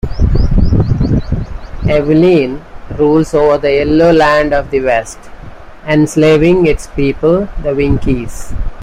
[1.87, 2.59] Evillene
[2.97, 5.19] rules over the yellow land of the west,
[5.87, 8.51] enslaving its people, the Winkies.